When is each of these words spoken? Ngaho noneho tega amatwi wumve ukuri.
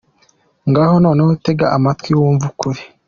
Ngaho 0.69 0.93
noneho 1.05 1.31
tega 1.45 1.65
amatwi 1.77 2.11
wumve 2.19 2.45
ukuri. 2.51 2.81